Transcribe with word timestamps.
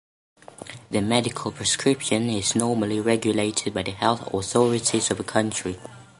The 0.89 0.99
medical 0.99 1.51
prescription 1.51 2.27
is 2.27 2.55
normally 2.55 2.99
regulated 2.99 3.75
by 3.75 3.83
the 3.83 3.91
health 3.91 4.33
authorities 4.33 5.11
of 5.11 5.19
a 5.19 5.23
country. 5.23 5.77